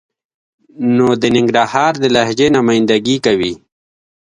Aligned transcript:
نو 0.95 1.07
د 1.21 1.23
ننګرهار 1.35 1.93
د 1.99 2.05
لهجې 2.15 2.47
نماینده 2.55 2.97
ګي 3.05 3.17
کوي. 3.25 3.53